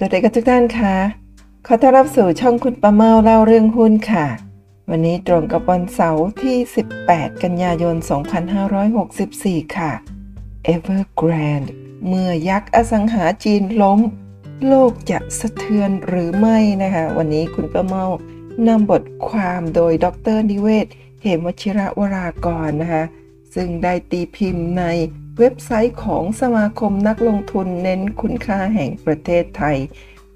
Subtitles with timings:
[0.00, 0.94] สวัสดีกับทุกท่านค่ะ
[1.66, 4.26] ขอต้อนรับสู่ช่องคุณประเมาเล่าเรื่องหุ้นค่ะ
[4.90, 6.56] วันนี้ตรงกับวันเสาร์ที่
[6.98, 7.96] 18 กันยายน
[9.24, 9.92] 2564 ค่ะ
[10.72, 11.68] Evergrande
[12.06, 14.00] เมื่อยักษ์อสังหาจีนล้ม
[14.68, 18.04] โลกจะสะเทือนหรือไม่นะคะ วันนี้คุณประเมา
[18.66, 20.86] นำบทความโดยดรนิเวศ
[21.22, 23.04] เหมวชิระวรากรนะคะ
[23.54, 24.84] ซึ่งได้ตีพิมพ์ใน
[25.38, 29.76] เว็บไซต์ของสมาคมนักลงทุนเน้นคุณค่าแห่งประเทศไทย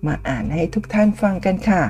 [0.06, 1.82] มาอ่านให้ทุกท่านฟังกันค่ะ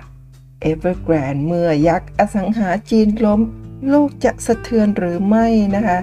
[0.70, 3.40] Evergrande เมื่อยักษ์อสังหาจีนล้ม
[3.88, 5.98] โลกจะสะเทือนหรือไม่นะคะ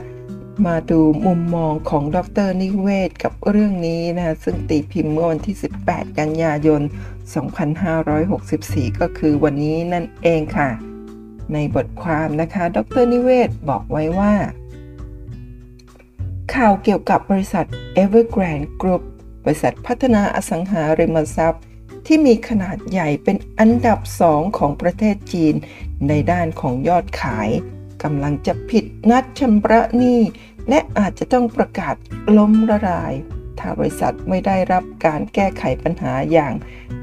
[0.66, 5.56] มาดูมุมมองของดรนิเวศกับเรื่องนี้นะคะซึ่งตีพิมพ์เมื่อวันที่
[5.88, 6.82] 18 กันยายน
[8.16, 10.70] 2564 ก็คือวันนี้นั่นเองค่ะ
[11.54, 14.34] ในบทความนะคะ ดรนิเวศบอกไว้ว่า
[16.56, 17.66] ข่าวเกี่ยวกับบริษัท
[18.02, 19.02] Evergrande Group
[19.46, 21.64] บริษัทพัฒนาอสังหาริมทรัพย์
[22.06, 25.56] ที่มีขนาดใหญ่เป็นอันดับสองของประเทศจีน
[26.08, 27.50] ในด้านของยอดขาย
[28.04, 30.22] กำลังจะผิดนัดชำระหนี้
[30.70, 31.96] และอาจจะต้องประกาศ
[32.38, 33.14] ล้มละลาย
[33.60, 36.54] ถ้าบริษัทไม่ได้รับการแก้ไขปัญหาอย่าง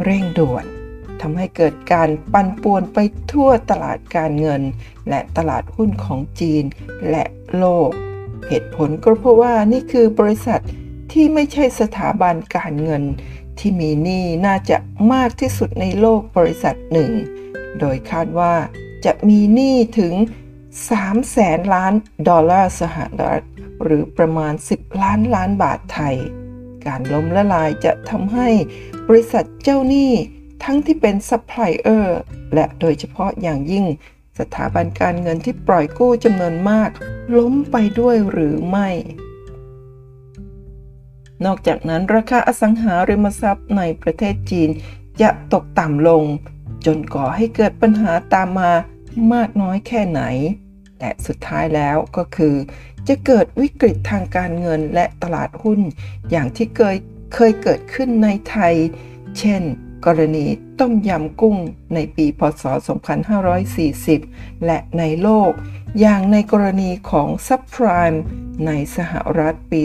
[0.02, 0.64] เร่งด่วน
[1.20, 2.98] ทำให้เกิดการปั่นป่วนไป
[3.32, 4.62] ทั่วตลาดการเงิน
[5.08, 6.64] และตลาดหุ้นของจีน
[7.10, 7.24] และ
[7.58, 7.92] โลก
[8.48, 10.60] เหตุผลก็เพราะว่านี่คือบริษัท
[11.12, 13.02] ที่ไม่ใช่สถาบันการเงิน
[13.58, 14.76] ที่มีหนี้น่าจะ
[15.12, 17.10] มากที่สุดในโลกบริษัทหนึ่ง
[17.80, 18.54] โดยคาดว่า
[19.04, 20.14] จะมีหนี้ถึง
[20.72, 21.92] 3 แสนล้าน
[22.28, 23.42] ดอลลาร์สหรัฐ
[23.82, 26.16] หรือประมาณ 10 ล้านล้านบาทไทย
[26.86, 28.48] การล้มละลายจะทำให้
[29.08, 30.12] บริษัทเจ้าหนี้
[30.64, 32.18] ทั้งที่เป็นซัพพลายเออร์
[32.54, 33.84] และโดยเฉพาะอย่างยิ่ง
[34.38, 36.90] สถาบันการเงินที่ปล่อยกู้จำนวนมาก
[37.38, 38.88] ล้มไปด้วยหรือไม่
[41.44, 44.70] นอกจากนั้นราคาอสังหาริมทรัพย์ในประเทศจีน
[45.20, 46.24] จะตกต่ำลง
[46.86, 48.72] จนก่อให้เกิดปัญหาตามมา
[49.32, 50.22] มากน้อยแค่ไหน
[50.98, 52.54] และสุดท้ายแล้วก็คือ
[53.08, 55.80] จะเกิดวิกฤตทางการเงินและตลาดหุ้น
[56.30, 56.96] อย่างที่เคย
[57.34, 58.74] เคยเกิดขึ้นในไทย
[59.38, 59.62] เช่น
[60.04, 60.46] กรณี
[60.80, 61.56] ต้มยำกุ้ง
[61.94, 62.64] ในปีพศ
[63.84, 65.52] 2540 และในโลก
[66.00, 68.22] อย่างในกรณีของซับพรม์
[68.66, 69.80] ในสหรัฐปี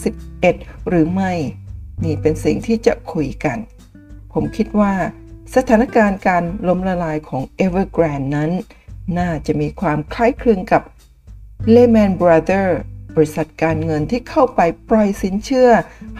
[0.00, 1.32] 2551 หรือไม่
[2.04, 3.58] นี่เป็นสิ่งที่จะคุยกัน
[4.32, 4.94] ผมคิดว่า
[5.54, 8.50] สถานการณ์การล้มละลายของ Evergrande นั้น
[9.18, 10.82] น่าจะมีความคล้ายคลึงกับ
[11.74, 12.76] Lehman Brothers
[13.18, 15.70] บริษัทการเงินที่เข้าไปปล่อยสินเชื่อ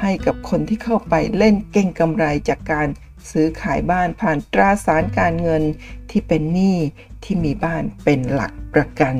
[0.00, 2.88] ให้กับคนที่เข้าไปเล่นเก่งกำไรจากการ
[3.30, 5.62] ซื้อขายบ้านผ่านตราสารการเงิน
[6.10, 6.78] ที่เป็นหนี้
[7.24, 9.16] ที่มีบ้านเป็นหลักประกัน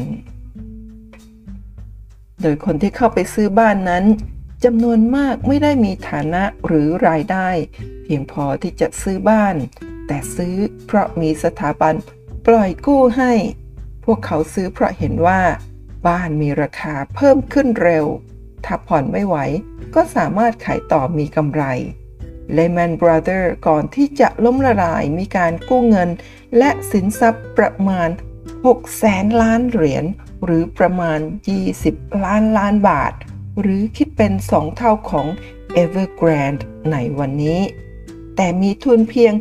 [2.43, 4.05] โดยคนที่เข้าไปซื้อบ้านนั้น
[4.65, 7.49] จำนวนมากไม่ได้มีฐานะหรือรายได้
[8.03, 9.57] เพียงพอที่จะซื้อบ้าน
[10.07, 10.57] แต่ซื้อ
[10.87, 11.95] เพราะมีสถาบัน
[12.47, 13.33] ปล่อยกู้ให้
[14.05, 15.41] พวกเขาซื้อเพราะเห็นว่า
[16.07, 18.07] บ้านมีราคาเพิ่มขึ้นเร็ว
[18.65, 19.37] ถ้าผ่อนไม่ไหว
[19.95, 21.63] ก็สามารถขายต่อมีกำไร
[22.57, 26.11] Lehman Brothers ก่อนที่จะล้มละลายมีการกู้เงิน
[26.59, 28.09] และสินทรัพย์ประมาณ
[28.55, 30.05] 6 แสนล้านเหรียญ
[30.45, 31.21] หรือประมาณ
[31.71, 33.13] 20 ล้านล้านบาท
[33.61, 35.27] หรือคิดเป็น 2 เท่าของ
[35.83, 37.61] Evergrande ในวันนี้
[38.37, 39.35] แต่มีทุนเพียง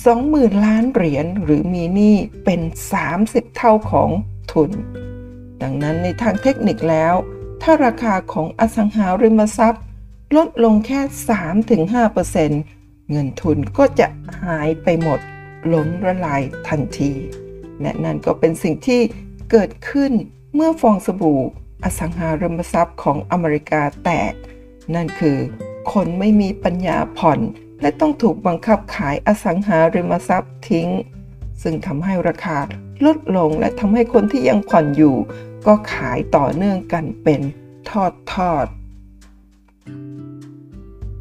[0.00, 2.60] 20,000 ล้านเหรียญหรือมีหนี้เป็น
[3.08, 4.10] 30 เท่าของ
[4.52, 4.70] ทุน
[5.62, 7.14] ดังนั้นในทางเทคนิคแล้ว
[7.62, 9.82] ถ้าราคาของอสังหาริมทรัพย์
[10.36, 11.00] ลดลงแค่
[12.60, 14.06] 3-5%เงินทุนก็จะ
[14.42, 15.20] หายไปหมด
[15.72, 17.12] ล้มละลายทันที
[17.80, 19.00] และนั่นก็เป็นสิ่งที่
[19.50, 20.12] เกิดขึ้น
[20.54, 21.40] เมื่อฟองสบู่
[21.84, 24.32] อสังหาริมทรัพย์ของอเมริกาแตก
[24.94, 25.38] นั่นคือ
[25.92, 27.40] คนไม่มีปัญญาผ่อน
[27.80, 30.88] และต้องถูกบังคับขายอสังหาริมทรัพย์ทิ้ง
[31.62, 32.58] ซึ่งทำให้ราคา
[33.06, 35.16] ลดลงและทำให้คนที่ยังผ่อนอยู่
[35.66, 37.40] ก็ขายต่อเนื่องกันเป็น
[37.90, 38.66] ทอดทอด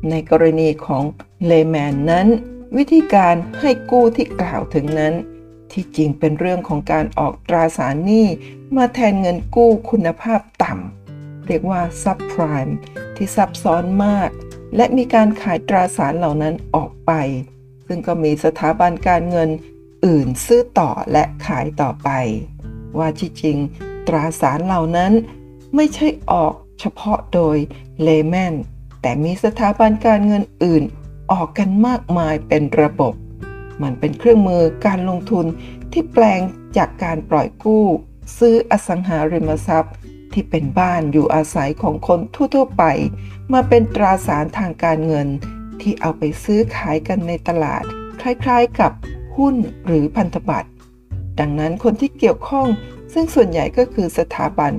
[0.09, 1.03] ในกรณีของ
[1.45, 2.27] เลแมนนั้น
[2.77, 5.13] วิธีการให้กู้ที่กล่าวถึงนั้น
[5.71, 8.27] ที่จริงเป็นเรื่องของการออกตราสารหนี้
[8.75, 12.75] มาแทนเงินกู้คุณภาพต่ำเรียกว่าซับไพรม์
[13.15, 14.29] ที่ซับซ้อนมาก
[14.75, 17.11] และมีการขายตราสารเหล่านั้นออกไป
[17.87, 19.49] ซึ่งก็มีสถาบันการเงิน
[20.05, 22.09] อื่นซื้อต่อและขายต่อไป
[22.97, 23.57] ว่าที่จริง
[24.07, 25.13] ตราสารเหล่านั้น
[25.75, 27.57] ไม่ใช่ออกเฉพาะโดย
[28.01, 28.53] เลแมน
[29.01, 30.83] แต่มีสถาบันการเงินอื่น
[31.31, 33.13] ออกกันมากมายเป็นระบบ
[33.81, 35.45] มันเป็นเครื่องมือการลงทุน
[35.91, 36.41] ที่แปลง
[36.77, 37.85] จากการปล่อยกู้
[38.37, 39.95] ซื้ออสังหาริมทรัพย์
[40.33, 42.83] ที่เป็นบ้านอยู่อาศัยของคนทั่วๆไป
[43.53, 45.27] มาเป็นตราสารทางการเงิน
[45.81, 47.83] ที่เอาไปซื้อขายกันในตลาด
[48.21, 48.91] คล้ายๆกับ
[49.37, 49.55] หุ้น
[49.85, 50.69] หรือพันธบัตร
[51.39, 52.67] ดังนั้นคนที่เกี่ยวข้อง
[53.13, 54.73] ซึ่งส่วนใหญ่ก็คือสถาบัน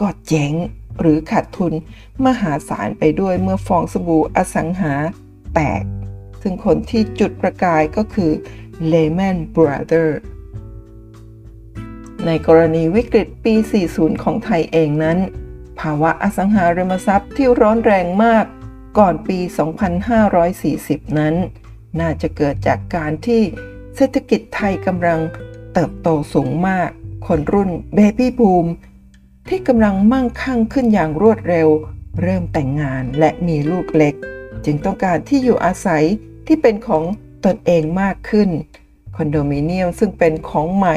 [0.00, 0.52] ก็เจ๊ง
[1.00, 1.72] หรือขาดทุน
[2.26, 4.94] มหาศาลไปด้วยเมื่อฟองสบู่อสังหา
[5.54, 5.82] แตก
[6.42, 8.32] ซึ่งคนที่จุดประกายก็คือ
[8.92, 10.16] Lehman Brothers
[12.26, 13.54] ในกรณีวิกฤตปี
[13.88, 15.18] 40 ของไทยเองนั้น
[15.80, 18.44] ภาวะอสังหาริมทรัพย์ที่ร้อนแรงมาก
[18.98, 19.38] ก่อนปี
[20.28, 21.34] 2540 นั้น
[22.00, 23.42] น่าจะเกิดจากการที่
[23.96, 25.20] เศรษฐกิจไทยกำลัง
[25.72, 26.90] เติบโตสูงมาก
[27.26, 28.66] คนรุ่นเบบี้บูม
[29.48, 31.68] ที่กำลังมั่งคั่งขึ้นอย่างรวดเร็ว
[32.22, 34.14] เริ่มแต่งงานและมีลูกเล็ก
[34.64, 36.04] จึงต้องการที่อยู่อาศัย
[36.46, 37.02] ที่เป็นของ
[37.44, 38.50] ตนเองมากขึ้น
[39.16, 40.96] คอนโดมิเนียมซึ่งเป็นของใหม่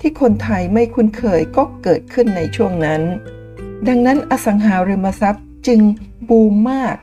[0.00, 3.02] ที่คนไทยไม่คุ้นเคยก็เกิดขึ้นในช่วงนั้น
[3.88, 5.80] ดังนั้นอสังหาริมทรัพย์จึง
[6.28, 6.96] บูมมาก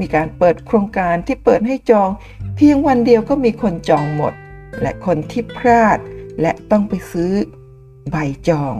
[0.00, 2.10] มีการเปิดโครงการที่เปิดให้จอง
[2.56, 4.32] เพียงวันเดียวก็มีคนจองหมด
[4.80, 5.98] และคนที่พลาด
[6.40, 7.32] และต้องไปซื้อ
[8.10, 8.16] ใบ
[8.48, 8.74] จอง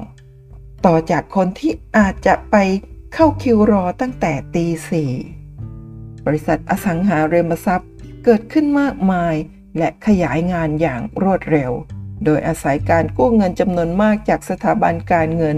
[0.86, 2.56] ต่อจากคนที่อาจจะไป
[3.14, 5.12] เข้าคิวรอตั้งแต่ตีสี่
[6.26, 7.90] บริษัทอสังหาริมทรัพย์
[8.24, 9.34] เกิดขึ้นมากมาย
[9.78, 11.72] และขยายงานอย่างรวดเร็ว
[12.24, 15.56] โดยอาศัยการกู้เงินจำนวนมากจากสถาบันการเงิน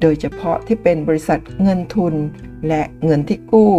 [0.00, 2.14] โดยเฉพาะที่เป็นบริษัทเงินทุน
[2.68, 3.74] และเงินที่กู้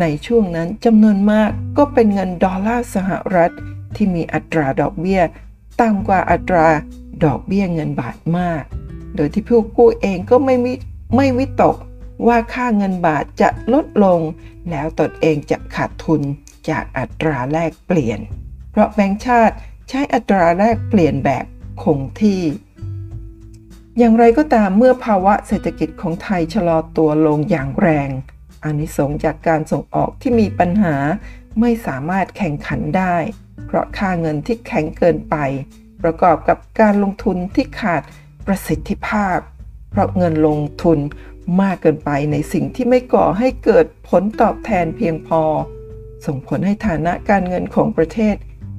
[0.00, 3.52] ในช่วงนั้นจำนวนมากก็เป็นเงินดอลลาร์สหรัฐ
[3.96, 5.22] ที่มีอัตราดอกเบี้ย
[5.80, 6.66] ต่ำกว่าอัตรา
[7.24, 8.64] ดอกเบี้ยเงินบาทมาก
[9.16, 10.72] โดยที่ผู้กู้เองก็ไม่มิ
[11.16, 11.76] ไม่วิตก
[12.26, 14.20] ว่าค่าเงินบาทจะลดลง
[14.70, 16.22] แล้วตนเองจะขาดทุน
[16.68, 18.20] จากอัตราแลกเปลี่ยน
[18.70, 19.56] เพราะแบงก์ชาติ
[19.88, 21.44] ใช้อัตราแลกเปลี่ยนแบบ
[21.82, 22.42] คงที่
[23.98, 28.10] อย่างไรก็ตามเมื่อภาวะเศรษฐกิจของไทยชะลอตัวลงอย่างแรง
[28.64, 30.96] อานิสงจากการส่งออกที่มีปัญหา
[31.60, 33.16] ไม่สามารถแข่งขันได้
[33.66, 35.36] เพราะค่าเงินที่แข็งเกินไป
[36.02, 38.02] ประกอบกับการลงทุนที่ขาด
[38.46, 39.38] ประสิทธิภาพ
[39.90, 40.98] เพราะเงินลงทุน
[41.60, 45.42] มากเกินไปในสิ่งที่ไม่ก่อให้เกิดผลตอบแทนเพียงพอ
[46.26, 48.34] ส่งผลให้ฐานะการเงินของประเทศ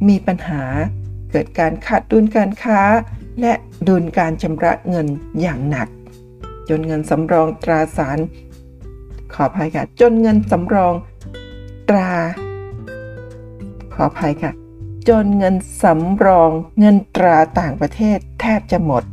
[0.07, 0.63] มีปัญหา
[1.31, 2.81] เกิดการขาดดุลการค้า
[3.41, 3.53] และ
[3.87, 5.07] ดุลการชำระเงิน
[5.41, 5.87] อย่างหนัก
[6.69, 8.17] จนเงินสำรองตราสาร
[9.33, 10.93] ขออภัยค่ะจนเงินสำรอง
[11.89, 12.11] ตรา
[13.93, 14.60] ขออภัยค่ะ
[15.09, 19.03] จนเงินสำรองเงินตราต่างประเทศแทบจะหมด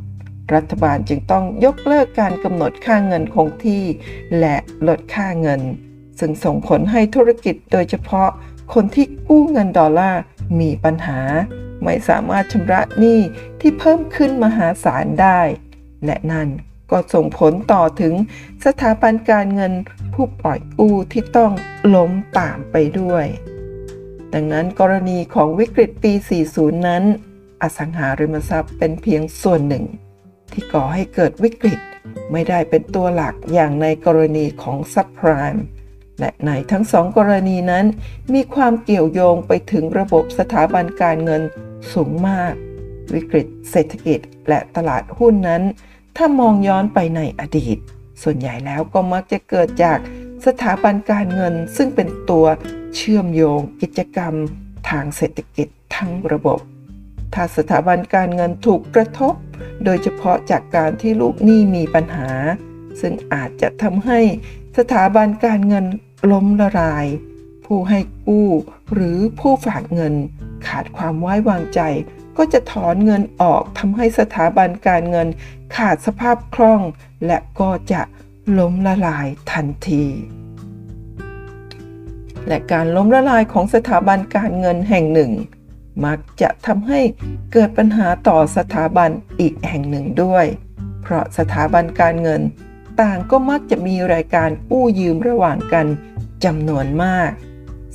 [0.55, 3.85] รัฐบาลจึงต้องยกเลิกการกำหนดค่าเงินคงที่
[4.39, 4.57] และ
[4.89, 5.61] ลดค่าเงิน
[6.19, 8.29] ซึ่งส่งผลให้ธุรกิจโดยเฉพาะ
[8.75, 10.23] คนที่กู้เงินดอลลาร์
[10.61, 11.21] มีปัญหา
[11.85, 13.21] ไม่สามารถชำระหนี้
[13.61, 15.41] ที่เพิ่มขึ้นมหาศาลได้
[16.05, 16.49] และนั่น
[16.91, 18.15] ก็ส่งผลต่อถึง
[18.65, 19.73] สถาบันการเงิน
[20.15, 21.53] ผู้ปล่อยกู้ที่ต้อง
[21.95, 23.27] ล้มตามไปด้วย
[24.35, 26.13] ดังนั้นกรณีของวิกฤตปี
[26.51, 27.05] 40 นั้น
[27.63, 29.85] อสังหาริมทรัพย์เป็นเพียงส่วนหนึ่ง
[30.53, 31.81] ที่ก่อให้เกิดวิกฤต
[32.33, 35.65] ไม่ได้เป็นตัวหลักอย่างในกรณีของซับไพรม์
[36.21, 37.87] และในทั้งสองกรณีนั้น
[38.35, 41.43] มีความเกี่ยวโยงไปถึงระบบสถาบันการเงิน
[41.93, 42.53] สูงมาก
[43.15, 45.63] วิกฤตเศรษฐกิจและตลาดหุ้นนั้น
[46.17, 47.79] ถ้ามองย้อนไปในอดีต
[48.23, 49.99] ส่วนใหญ่แล้วก็มักจะเกิดจาก
[50.47, 52.47] สถาบันการเงินซึ่งเป็นตัว
[52.97, 54.35] เชื่อมโยงกิจกรรม
[54.91, 56.61] ทางเศรษฐกิจทั้งระบบ
[57.35, 59.35] ถ้าสถาบันการเงินถูกกระทบ
[59.85, 62.31] โดยเฉพาะจากการที่ลูกหนี้มีปัญหา
[63.01, 64.21] ซึ่งอาจจะทำให้
[64.79, 65.87] สถาบันการเงิน
[66.33, 67.07] ล้มละลาย
[67.67, 68.49] ผู้ให้กู้
[68.93, 70.15] หรือผู้ฝากเงิน
[70.67, 71.81] ขาดความไว้วางใจ
[72.37, 75.29] ก็จะถอนเงินออกทำให้สถาบันการเงิน
[75.77, 76.83] ขาดสภาพคล่อง
[77.27, 78.03] และก็จะ
[78.59, 80.05] ล้มละลายทันที
[82.49, 85.33] และการล้มละลายของสถาบันการเงินแห่งหนึ่ง
[86.05, 87.01] มักจะทำให้
[87.53, 90.47] เกิดปัญหาต่อสถาบันอีกแห่งหนึ่งด้วย
[91.03, 92.43] เพราะสถาบันการเงิน
[93.01, 95.87] ต่างก็มักจะมีรายการกู้ยืมระหว่างกัน
[96.45, 97.31] จำนวนมาก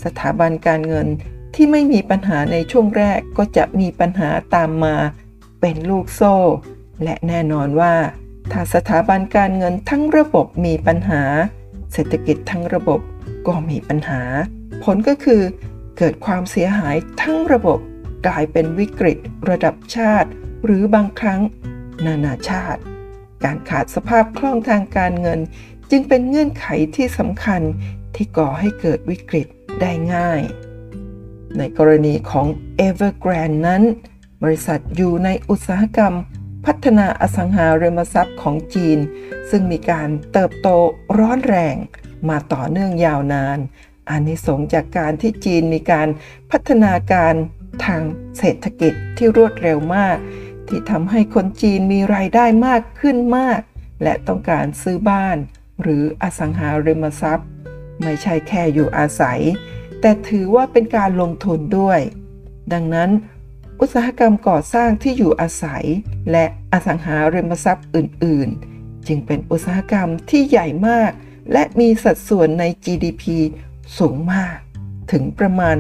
[0.03, 1.07] สถาบันการเงิน
[1.55, 4.95] ที่ไม่มีปัญหาในช่วงแรกก็จะมีปัญหาตามมา
[5.61, 6.35] เป็นลูกโซ่
[7.03, 7.93] และแน่นอนว่า
[8.51, 11.23] ถ้าสถาบันการเงินทั้งระบบมีปัญหา
[11.93, 12.99] เศรษฐกิจทั้งระบบ
[13.47, 14.21] ก็มีปัญหา
[14.83, 15.41] ผลก็คือ
[15.97, 17.79] เกิดความเสียหายทั้งระบบ
[18.27, 19.17] กลายเป็นวิกฤต
[19.49, 20.29] ระดับชาติ
[20.65, 21.41] หรือบางครั้ง
[22.05, 22.81] นานาชาติ
[23.43, 25.39] การขาดสภาพคล่องทางการเงิน
[25.91, 27.61] จึงเป็นเงื่อนไขที่สำคัญ
[28.15, 29.47] ที่ก่อให้เกิดวิกฤต
[29.81, 30.41] ได้ง่าย
[31.57, 32.47] ในกรณีของ
[32.87, 33.83] Evergrande นั้น
[34.43, 36.13] บริษัทอยู่ในอุตสาหกรรม
[36.65, 38.99] พัฒนาอสังหาริมทรัพย์ของจีน
[39.49, 40.69] ซึ่งมีการเติบโต
[41.17, 41.75] ร้อนแรง
[42.29, 43.57] มาต่อเนื่องยาวนาน
[44.09, 46.07] อานิสงส์จากการที่จีนมีการ
[46.51, 47.33] พัฒนาการ
[47.85, 48.01] ทาง
[48.39, 50.17] เศรษฐกิจที่รวดเร็วมาก
[50.67, 53.61] ที่ทำให้คนจีนมีรายได้มากขึ้นมาก
[54.03, 55.37] และต้องการซื้อบ้าน
[55.81, 57.47] หรืออสังหาริมทรัพย์
[58.03, 59.39] ไม่ใช่แค่อยู่อาศัย
[60.01, 61.99] แต่ถือว่าเป็นการลงทุนด้วย
[62.73, 63.09] ดังนั้น
[63.85, 65.85] อุตสาหกรรมก่อสร้างที่อยู่อาศัย
[66.31, 71.11] และอสังหาริมทรัพย์อื่น ๆ จึงเป็นอุตสาหกรรมที่ใหญ่มาก
[71.51, 73.23] และมีสัดส่วนใน GDP
[73.99, 74.57] สูงมาก
[75.11, 75.75] ถึงประมาณ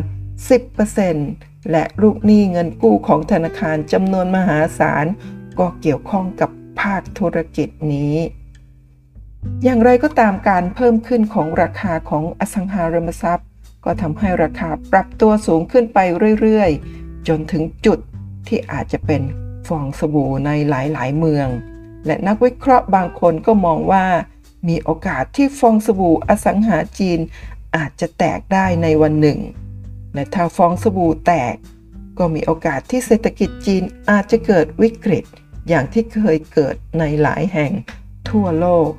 [0.83, 5.05] 10%และลูกหนี้เงินกู้ของธนาคารจำนวนมหาศาล
[5.59, 8.15] ก็เกี่ยวข้องกับภาคธุรกิจนี้
[9.63, 13.47] อย่างไรก็ตามการเพิ่มขึ้นของราคาของอสังหาริมทรัพย์
[13.85, 15.99] ก็ทำให้ราคาปรับตัวสูงขึ้นไป
[16.41, 17.99] เรื่อยๆ จนถึงจุด
[18.47, 19.21] ที่อาจจะเป็น
[19.67, 21.47] ฟองสบู่ในหลายๆ เมือง
[22.05, 24.05] และนักวิเคราะห์บางคนก็มองว่า
[24.67, 27.19] มีโอกาสที่ฟองสบู่อสังหาจีน
[27.75, 29.39] อาจจะแตกได้ในวันหนึ่ง
[30.13, 31.55] และถ้าฟองสบู่แตก
[32.17, 35.23] ก็มีโอกาสที่เศรษฐกิจจีนอาจจะเกิดวิกฤต
[35.67, 37.71] อย่างที่เคยเกิดในหลายแห่ง
[38.29, 38.89] ทั่วโลก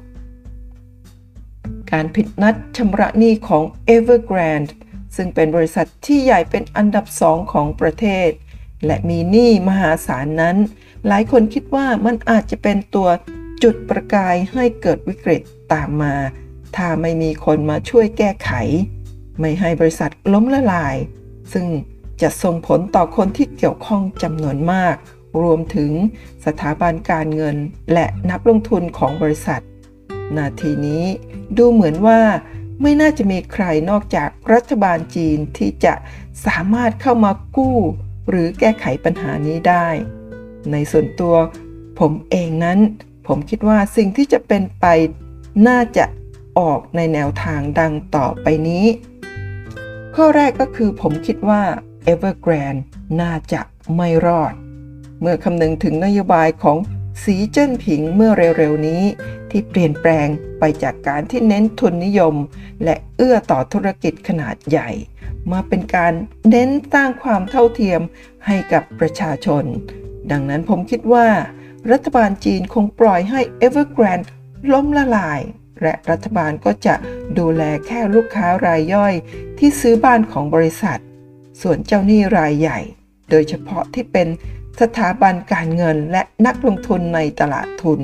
[1.92, 3.62] การผิดนัดชำระหนี้ของ
[3.94, 4.72] Evergrande
[5.16, 8.30] ซึ่งเป็นบริษัทที่ใหญ่เป็นอันดับสองของประเทศ
[8.86, 10.56] และมีหนี้มหาศาลนั้น
[11.06, 13.08] หลายคนคิดว่ามันอาจจะเป็นตัว
[13.62, 15.42] จุดประกายให้เกิดวิกฤต
[15.72, 16.14] ตามมา
[16.76, 18.50] ถ้าไม่มีคนมาช่วยแก้ไข
[19.40, 20.96] ไม่ให้บริษัทล้มละลาย
[21.52, 21.66] ซึ่ง
[22.22, 24.96] จะส่งผลต่อคนที่เกี่ยวข้องจำนวนมาก
[25.42, 25.90] รวมถึง
[26.46, 27.56] สถาบันการเงิน
[27.92, 29.62] และนักลงทุนของบริษัท
[30.36, 31.04] นาทีนี้
[31.58, 32.20] ดูเหมือนว่า
[32.82, 35.94] ไม่น่าจะมีใครนอกจากรัฐบาลจีนที่จะ
[36.46, 37.78] สามารถเข้ามากู้
[38.28, 39.88] หรือแก้ไขปัญหานี้ได้
[40.72, 41.34] ในส่วนตัว
[41.98, 42.78] ผมเองนั้น
[43.26, 44.86] ผมคิดว่าสิ่งที่จะเป็นไป
[45.68, 46.04] น่าจะ
[46.58, 48.86] ออกในแนวทางดังต่อไปนี้
[50.16, 51.62] ข้อแรกก็คือผมคิดว่า
[52.12, 52.82] Evergrande
[53.20, 53.60] น่าจะ
[53.96, 54.52] ไม่รอด
[55.20, 56.76] เมื่อคำนึงถึงนโยบายของ
[57.22, 59.02] สีเจิ้นผิงเมื่อเร็วๆนี้
[59.50, 60.28] ที่เปลี่ยนแปลง
[60.58, 62.34] ไปจากการที่เน้นทุนนิยม
[62.84, 64.90] และเอื้อต่อธุรกิจขนาดใหญ่
[65.52, 66.12] มาเป็นการ
[66.50, 68.00] เน้นสร้างความเท่าเทียม
[68.46, 69.64] ให้กับประชาชน
[70.30, 71.28] ดังนั้นผมคิดว่า
[71.92, 74.28] รัฐบาลจีนคงปล่อยให้ Evergrande
[74.72, 75.40] ล้มละลาย
[75.82, 76.94] และรัฐบาลก็จะ
[77.38, 79.14] ดูแลแค่ลูกค้ารายย่อย
[79.58, 80.98] ที่ซื้อบ้านของบริษัท
[81.60, 82.80] ส่วนเจ้าหนี้รายใหญ่
[83.30, 84.28] โดยเฉพาะที่เป็น
[84.80, 88.00] สถาบันการเงินและนักลงทุนในตลาดทุน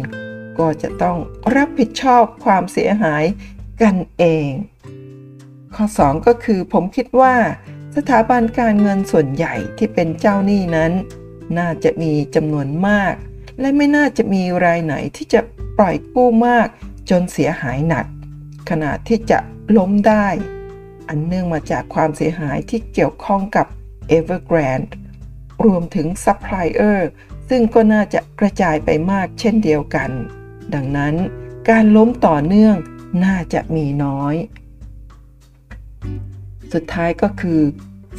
[0.59, 1.19] ก็จะต้อง
[1.57, 3.25] รับผิดชอบความเสียหาย
[3.83, 4.49] กันเอง
[5.75, 7.35] ข้อ 2 ก็คือผมคิดว่า
[7.97, 10.93] สถาบันการเงินส่วนใหญ่ที่เป็นเจ้าหนี้นั้น
[11.59, 13.15] น่าจะมีจำนวนมาก
[13.61, 15.41] และไม่น่าจะมีรายไหนที่จะ
[15.79, 16.69] ปล่อยกู้มาก
[17.11, 18.07] จนเสียหายหนัก
[18.71, 19.39] ขนาดที่จะ
[19.77, 20.27] ล้มได้
[21.09, 23.67] อันเนื่องมาจากความเสียหายที่เกี่ยวข้องกับ
[24.17, 24.91] Evergrande
[25.65, 27.09] รวมถึงซัพพลายเออร์
[27.49, 30.11] ซึ่งก็น่าจะกระจายไปมากเช่นเดียวกัน
[30.75, 31.15] ดังนั้น
[31.69, 32.77] การล้มต่อเนื่อง
[33.25, 34.35] น่าจะมีน้อย
[36.73, 37.61] สุดท้ายก็คือ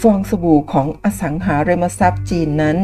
[0.02, 2.78] ฟองสบู่ของอสังหาริมทรัพย์จีนนั้น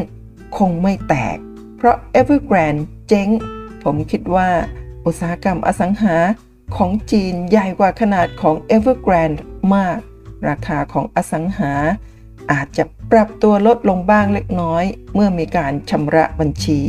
[0.56, 1.36] คงไม่แตก
[1.76, 3.28] เพราะ Evergrande เจ๊ง
[3.82, 4.50] ผมคิดว่า
[5.06, 6.14] อุตสาหกรรมอสังหา
[6.76, 9.38] ของจีนใหญ่กว่าขนาดของ Evergrande
[9.74, 9.98] มาก
[10.48, 11.72] ราคาของอสังหา
[12.52, 16.80] อาจจะปรับตัวลดลงบ้างเล็กน้อย เมื่อมีการชำระบัญชี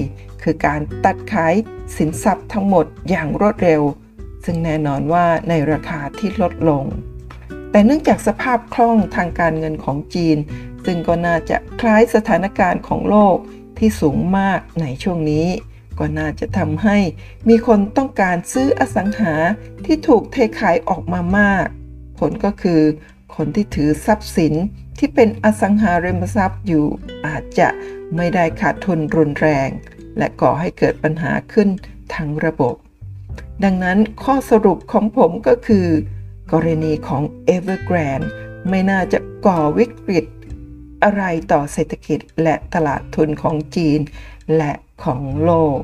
[0.44, 1.54] คือการตัดขาย
[1.98, 3.82] สินทรัพย์ทั้งหมดอย่างรวดเร็ว
[4.46, 6.84] ซึ่งแน่นอนว่าในราคาที่ลดลง
[7.72, 10.38] แต่เนื่องจากสภาพคล่องทางการเงินของจีน
[10.86, 13.38] ซึ่งก็น่าจะคล้ายสถานการณ์ของโลก
[13.78, 15.48] ที่สูงมากในช่วงนี้
[16.00, 16.98] ก็น่าจะทำให้
[17.50, 19.34] มีคนต้องการซื้ออสังหา
[19.86, 21.66] ที่ถูกเทขายออกมามาก
[22.20, 22.82] ผลก็คือ
[23.36, 24.54] คนที่ถือทรัพย์สิน
[24.98, 26.86] ที่เป็นอสังหาริมทรัพย์อยู่
[27.28, 27.70] อาจจะ
[28.16, 29.70] ไม่ได้ขาดทุนรุนแรง
[30.18, 31.70] และก่อให้เกิดปัญหาขึ้น
[32.16, 32.76] ทั้งระบบ
[33.64, 35.88] ดังนั้นข้อสรุปของผมก็คือ
[36.52, 37.24] กรณีของ
[37.56, 38.28] Evergrande
[38.70, 40.26] ไม่น่าจะก่อวิกฤต
[41.04, 44.00] อะไรต่อเศรษฐกิจและตลาดทุนของจีน
[44.58, 45.80] และของโลก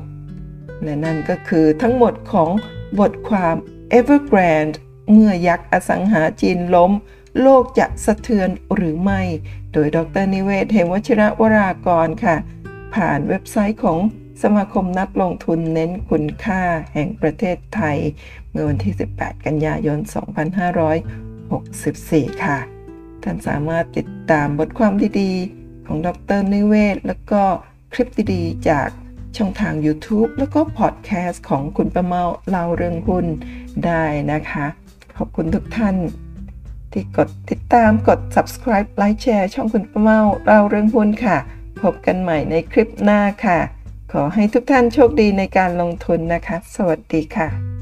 [0.82, 2.50] และนั่นก็คือทั้งหมดของ
[2.98, 3.56] บทความ
[3.98, 4.76] Evergrande
[5.12, 6.92] เมื่อยักษ์อสังหาจีนล้ม
[7.42, 9.22] โลกจะสะเทือนหรือไม่
[9.72, 12.36] โดยดรนิเวศเหมวชิระวรากรค่ะ
[12.94, 13.98] ผ่านเว็บไซต์ของ
[14.42, 16.62] สมาคมนักลงทุนเน้นคุณค่า
[16.94, 17.98] แห่งประเทศไทย
[18.50, 19.98] เมื่อวันที่ 18 กันยายน
[21.60, 22.58] 2564 ค่ะ
[23.22, 27.42] ท่านสามารถติดตามบทความดีๆ ของดรนิเวศ แล้วก็
[27.92, 28.88] คลิปดีๆ จาก
[29.36, 33.26] ช่องทาง YouTube แล้วก็พอดแคสต์ของคุณประเมาเล่าเรื่องหุ้น
[33.86, 34.66] ได้นะคะ
[35.16, 35.96] ขอบคุณทุกท่าน
[36.92, 41.36] ที่กดติดตามกด subscribe ไลค์แชร์ช่องคุณป้าเมาเราเรื่องหุ้นค่ะ
[41.82, 43.58] พบกันใหม่ในคลิปหน้าค่ะ
[44.12, 47.75] ขอให้ทุกท่านโชคดีในการลงทุนนะคะ สวัสดีค่ะ